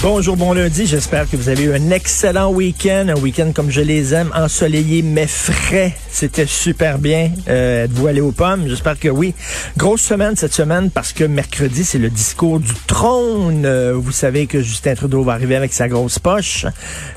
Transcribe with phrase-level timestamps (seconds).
[0.00, 0.86] Bonjour, bon lundi.
[0.86, 3.06] J'espère que vous avez eu un excellent week-end.
[3.08, 5.94] Un week-end comme je les aime, ensoleillé mais frais.
[6.10, 7.30] C'était super bien.
[7.48, 8.64] Euh, Êtes-vous allé aux pommes?
[8.66, 9.34] J'espère que oui.
[9.76, 13.64] Grosse semaine cette semaine parce que mercredi, c'est le discours du trône.
[13.64, 16.66] Euh, vous savez que Justin Trudeau va arriver avec sa grosse poche.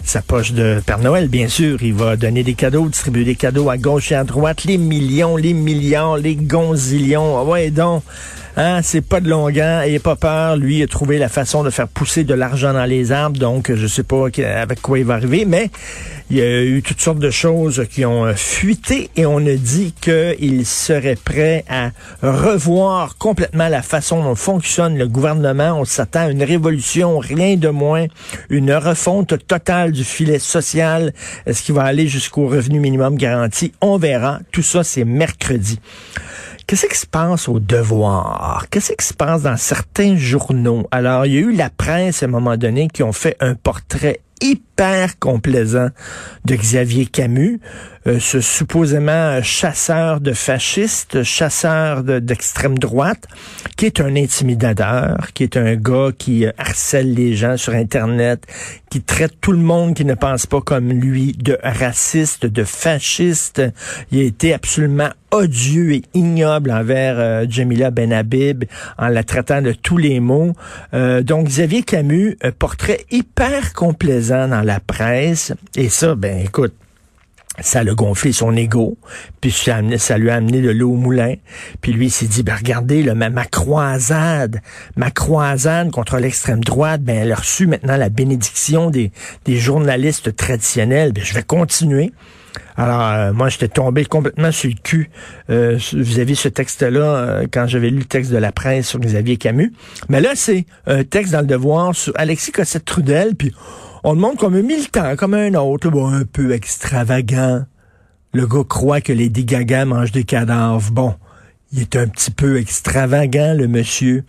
[0.03, 1.81] Sa poche de Père Noël, bien sûr.
[1.81, 4.65] Il va donner des cadeaux, distribuer des cadeaux à gauche et à droite.
[4.65, 7.37] Les millions, les milliards, les gonzillions.
[7.39, 8.03] Ah ouais, donc...
[8.57, 10.55] Hein, c'est pas de longueur, et pas peur.
[10.55, 13.85] Lui a trouvé la façon de faire pousser de l'argent dans les arbres, donc je
[13.87, 15.69] sais pas avec quoi il va arriver, mais
[16.29, 19.53] il y a eu toutes sortes de choses qui ont euh, fuité et on a
[19.53, 21.91] dit qu'il serait prêt à
[22.23, 25.77] revoir complètement la façon dont fonctionne le gouvernement.
[25.79, 28.07] On s'attend à une révolution, rien de moins,
[28.49, 31.13] une refonte totale du filet social.
[31.45, 33.73] Est-ce qu'il va aller jusqu'au revenu minimum garanti?
[33.81, 34.39] On verra.
[34.51, 35.79] Tout ça, c'est mercredi.
[36.67, 38.65] Qu'est-ce qui se passe au devoir?
[38.71, 40.87] Qu'est-ce qui se passe dans certains journaux?
[40.89, 43.53] Alors, il y a eu la presse à un moment donné qui ont fait un
[43.53, 44.74] portrait hyper
[45.19, 45.89] complaisant
[46.45, 47.59] de Xavier Camus,
[48.07, 53.27] euh, ce supposément chasseur de fascistes, chasseur d'extrême droite,
[53.77, 58.45] qui est un intimidateur, qui est un gars qui euh, harcèle les gens sur Internet,
[58.91, 63.63] qui traite tout le monde qui ne pense pas comme lui de raciste, de fasciste.
[64.11, 68.65] Il a été absolument odieux et ignoble envers euh, Jamila Benhabib
[68.99, 70.53] en la traitant de tous les mots.
[70.93, 75.53] donc Xavier Camus, un portrait hyper complaisant dans la presse.
[75.75, 76.73] Et ça, ben écoute,
[77.59, 78.97] ça l'a gonflé son ego,
[79.39, 79.81] puis ça,
[80.17, 81.35] lui a amené de l'eau au moulin.
[81.81, 84.61] Puis lui, il s'est dit, ben regardez, là, ma, croisade,
[84.97, 89.11] ma croisade contre l'extrême droite, ben elle a reçu maintenant la bénédiction des,
[89.45, 91.13] des journalistes traditionnels.
[91.13, 92.11] Ben, je vais continuer.
[92.77, 95.09] Alors, euh, moi, j'étais tombé complètement sur le cul
[95.49, 99.37] euh, vis-à-vis ce texte-là euh, quand j'avais lu le texte de la presse sur Xavier
[99.37, 99.73] Camus.
[100.09, 103.53] Mais là, c'est un texte dans le devoir sur Alexis Cossette-Trudel, puis
[104.07, 107.65] on demande comme un militant, comme un autre, bon, un peu extravagant.
[108.33, 110.91] Le gars croit que les Gaga mangent des cadavres.
[110.91, 111.15] Bon,
[111.71, 114.23] il est un petit peu extravagant, le monsieur.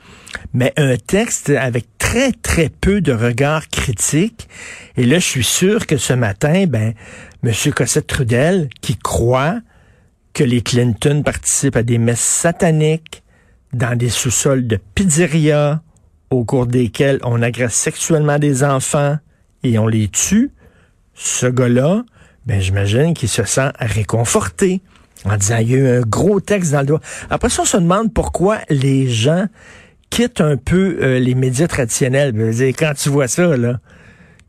[0.55, 4.49] Mais un texte avec très, très peu de regard critique.
[4.97, 6.95] Et là, je suis sûr que ce matin, ben,
[7.43, 9.61] monsieur Cossette-Trudel, qui croit
[10.33, 13.23] que les Clinton participent à des messes sataniques
[13.75, 15.83] dans des sous-sols de pizzeria
[16.31, 19.19] au cours desquels on agresse sexuellement des enfants,
[19.63, 20.51] et on les tue,
[21.15, 22.05] ce gars-là,
[22.47, 24.83] ben j'imagine qu'il se sent réconforté
[25.25, 27.01] en disant il y a eu un gros texte dans le doigt.
[27.31, 29.47] Après ça, on se demande pourquoi les gens
[30.11, 32.33] quittent un peu euh, les médias traditionnels.
[32.33, 33.81] Ben, quand tu vois ça, là,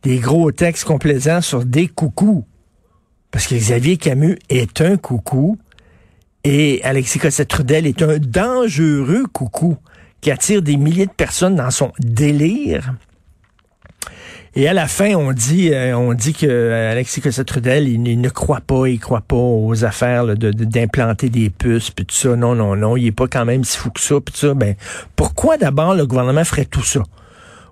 [0.04, 2.46] des gros textes complaisants sur des coucous.
[3.32, 5.58] Parce que Xavier Camus est un coucou
[6.44, 9.78] et Alexis Cossette-Trudel est un dangereux coucou
[10.22, 12.94] qui attire des milliers de personnes dans son délire.
[14.60, 18.30] Et à la fin, on dit, euh, on dit que euh, Alexis Cossette-Trudel, il, ne
[18.30, 22.36] croit pas, il croit pas aux affaires d'implanter des puces, puis tout ça.
[22.36, 24.56] Non, non, non, il est pas quand même si fou que ça, puis ça.
[24.56, 24.74] Ben,
[25.16, 27.04] pourquoi d'abord le gouvernement ferait tout ça?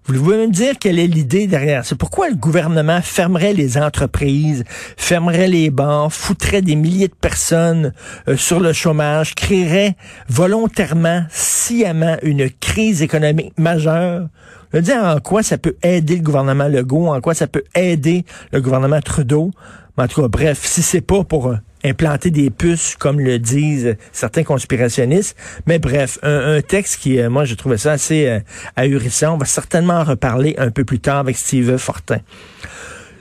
[0.07, 4.63] Vous pouvez me dire quelle est l'idée derrière C'est Pourquoi le gouvernement fermerait les entreprises,
[4.97, 7.91] fermerait les bars, foutrait des milliers de personnes
[8.27, 9.95] euh, sur le chômage, créerait
[10.29, 14.27] volontairement, sciemment une crise économique majeure?
[14.71, 17.63] Je veux dire en quoi ça peut aider le gouvernement Legault, en quoi ça peut
[17.73, 19.49] aider le gouvernement Trudeau?
[19.97, 21.55] En tout cas, bref, si c'est pas pour euh,
[21.85, 27.45] implanter des puces, comme le disent certains conspirationnistes, mais bref, un, texte qui, euh, moi,
[27.45, 28.39] je trouvais ça assez euh,
[28.75, 29.35] ahurissant.
[29.35, 32.19] On va certainement en reparler un peu plus tard avec Steve Fortin.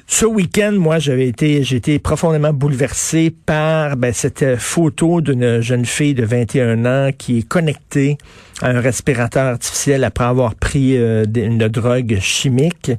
[0.07, 5.87] Ce week-end, moi, j'avais été, j'ai été profondément bouleversé par ben, cette photo d'une jeune
[5.87, 8.19] fille de 21 ans qui est connectée
[8.61, 12.93] à un respirateur artificiel après avoir pris euh, une drogue chimique.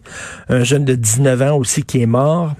[0.49, 2.55] Un jeune de 19 ans aussi qui est mort.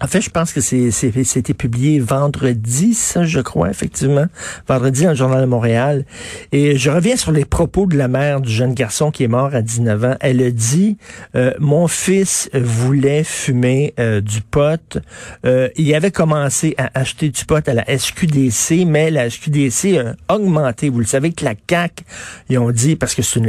[0.00, 4.26] En fait, je pense que c'était publié vendredi, ça, je crois, effectivement.
[4.68, 6.04] Vendredi dans le Journal de Montréal.
[6.52, 9.56] Et je reviens sur les propos de la mère du jeune garçon qui est mort
[9.56, 10.14] à 19 ans.
[10.20, 10.98] Elle a dit
[11.34, 14.98] euh, Mon fils voulait fumer euh, du pot.
[15.44, 20.34] Euh, il avait commencé à acheter du pot à la SQDC, mais la SQDC a
[20.34, 20.90] augmenté.
[20.90, 22.04] Vous le savez que la CAC,
[22.48, 23.40] ils ont dit, parce que c'est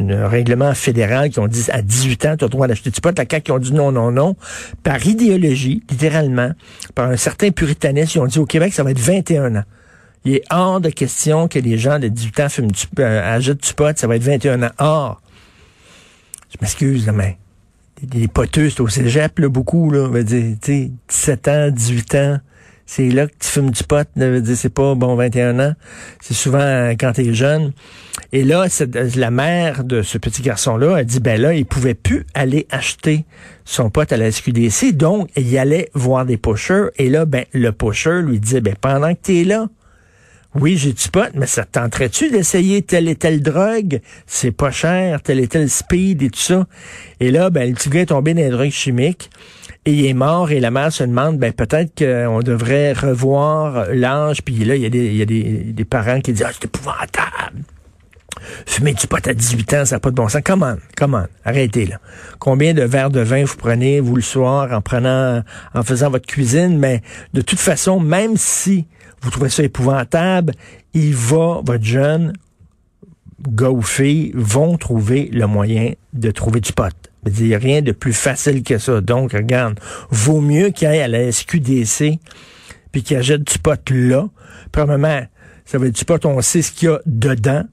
[0.00, 3.00] un règlement fédéral qui ont dit à 18 ans, tu as le droit d'acheter du
[3.00, 3.16] pot.
[3.16, 4.34] La CAC, ils ont dit non, non, non.
[4.82, 6.52] Par idéologie, littéralement,
[6.94, 8.18] par un certain puritanisme.
[8.18, 9.64] Ils ont dit au Québec, ça va être 21 ans.
[10.24, 13.62] Il est hors de question que les gens de 18 ans fument du, euh, achètent
[13.62, 14.70] du pot, ça va être 21 ans.
[14.78, 15.22] Or,
[16.50, 17.38] je m'excuse, mais
[18.12, 20.08] les poteux, c'est au cégep, là, beaucoup, là.
[20.12, 20.56] On dire,
[21.08, 22.38] 17 ans, 18 ans,
[22.90, 24.08] c'est là que tu fumes du pot.
[24.54, 25.74] C'est pas, bon, 21 ans.
[26.22, 27.72] C'est souvent euh, quand tu es jeune.
[28.32, 28.66] Et là,
[29.14, 33.26] la mère de ce petit garçon-là a dit, ben là, il pouvait plus aller acheter
[33.66, 36.86] son pote à la SQDC, donc il allait voir des pushers.
[36.96, 39.68] Et là, ben, le pusher lui disait, ben, pendant que tu es là,
[40.54, 44.00] oui, j'ai du pot, mais ça tenterait-tu d'essayer telle et telle drogue?
[44.26, 46.66] C'est pas cher, tel et tel speed et tout ça.
[47.20, 49.28] Et là, ben, le petit gars est tombé dans les drogues chimiques
[49.84, 54.42] et il est mort et la mère se demande, ben, peut-être qu'on devrait revoir l'âge.
[54.42, 55.42] Puis là, il y a des, il y a des,
[55.72, 57.62] des parents qui disent, ah, c'est épouvantable.
[58.66, 60.42] Fumer du pot à 18 ans, ça n'a pas de bon sens.
[60.44, 60.76] Comment?
[60.96, 61.24] Comment?
[61.44, 61.98] Arrêtez, là.
[62.38, 65.42] Combien de verres de vin vous prenez, vous, le soir, en prenant,
[65.74, 66.78] en faisant votre cuisine?
[66.78, 67.02] Mais
[67.34, 68.86] de toute façon, même si
[69.22, 70.52] vous trouvez ça épouvantable,
[70.94, 72.32] il va, votre jeune,
[73.48, 76.92] gars ou fille, vont trouver le moyen de trouver du pot.
[77.26, 79.00] Il n'y a rien de plus facile que ça.
[79.00, 79.78] Donc, regarde,
[80.10, 82.18] vaut mieux qu'il aille à la SQDC
[82.92, 84.28] puis qu'il achète du pot là.
[84.72, 85.22] Premièrement,
[85.64, 87.64] ça veut dire du pot, on sait ce qu'il y a dedans.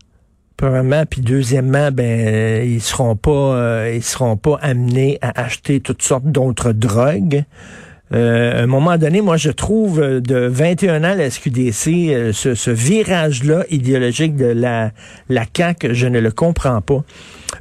[0.57, 6.01] Premièrement, puis deuxièmement, ben ils seront pas euh, ils seront pas amenés à acheter toutes
[6.01, 7.44] sortes d'autres drogues.
[8.13, 12.33] Euh, à un moment donné, moi, je trouve euh, de 21 ans la SQDC, euh,
[12.33, 14.91] ce, ce virage-là idéologique de la,
[15.30, 17.03] la CAQ, je ne le comprends pas.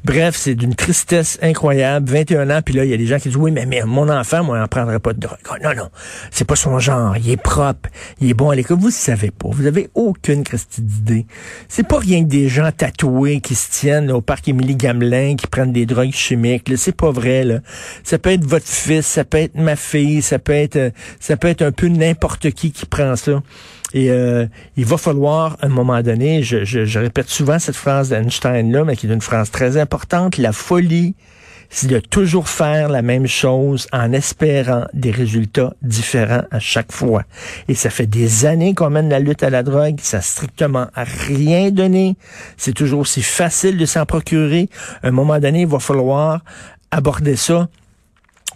[0.05, 2.11] Bref, c'est d'une tristesse incroyable.
[2.11, 4.09] 21 ans, puis là, il y a des gens qui disent, oui, mais, mais mon
[4.09, 5.39] enfant, moi, n'en prendrait pas de drogue.
[5.51, 5.91] Oh, non, non,
[6.31, 7.17] c'est pas son genre.
[7.17, 7.89] Il est propre,
[8.21, 8.79] il est bon à l'école.
[8.79, 9.49] Vous ne savez pas.
[9.51, 11.27] Vous avez aucune christie d'idée.
[11.69, 15.47] C'est pas rien que des gens tatoués qui se tiennent au parc Émilie Gamelin, qui
[15.47, 16.71] prennent des drogues chimiques.
[16.77, 17.45] C'est pas vrai.
[17.45, 17.61] Là.
[18.03, 21.37] Ça peut être votre fils, ça peut être ma fille, ça peut être, euh, ça
[21.37, 23.43] peut être un peu n'importe qui qui prend ça.
[23.95, 24.47] Et euh,
[24.77, 28.97] il va falloir, à un moment donné, je, je, répète souvent cette phrase d'Einstein-là, mais
[28.97, 31.15] qui est une phrase très importante, la folie,
[31.71, 37.23] c'est de toujours faire la même chose en espérant des résultats différents à chaque fois.
[37.69, 40.89] Et ça fait des années qu'on mène la lutte à la drogue, ça n'a strictement
[40.95, 42.17] rien donné.
[42.57, 44.69] C'est toujours aussi facile de s'en procurer.
[45.05, 46.41] À un moment donné, il va falloir
[46.91, 47.69] aborder ça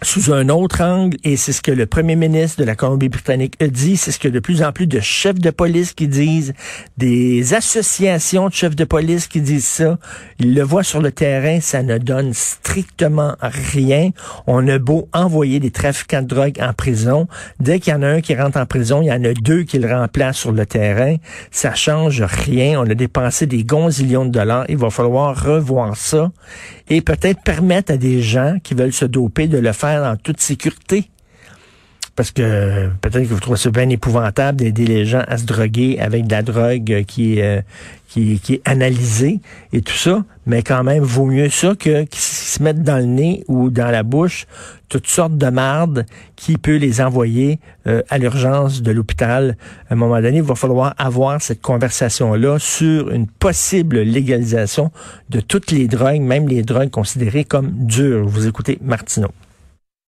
[0.01, 3.67] sous un autre angle, et c'est ce que le premier ministre de la Colombie-Britannique a
[3.67, 6.53] dit, c'est ce que de plus en plus de chefs de police qui disent,
[6.97, 9.97] des associations de chefs de police qui disent ça.
[10.39, 14.11] Ils le voient sur le terrain, ça ne donne strictement rien.
[14.47, 17.27] On a beau envoyer des trafiquants de drogue en prison,
[17.59, 19.63] dès qu'il y en a un qui rentre en prison, il y en a deux
[19.63, 21.17] qui le remplacent sur le terrain.
[21.51, 22.79] Ça change rien.
[22.79, 24.65] On a dépensé des gonzillions de dollars.
[24.69, 26.31] Il va falloir revoir ça
[26.89, 30.39] et peut-être permettre à des gens qui veulent se doper de le faire en toute
[30.39, 31.09] sécurité.
[32.19, 35.99] Parce que peut-être que vous trouvez ça bien épouvantable d'aider les gens à se droguer
[36.01, 37.61] avec de la drogue qui est, euh,
[38.09, 39.39] qui, qui est analysée
[39.71, 43.05] et tout ça, mais quand même, vaut mieux ça que qu'ils se mettent dans le
[43.05, 44.47] nez ou dans la bouche
[44.89, 46.05] toutes sortes de mardes
[46.35, 49.55] qui peut les envoyer euh, à l'urgence de l'hôpital.
[49.89, 54.91] À un moment donné, il va falloir avoir cette conversation-là sur une possible légalisation
[55.29, 58.27] de toutes les drogues, même les drogues considérées comme dures.
[58.27, 59.29] Vous écoutez Martineau.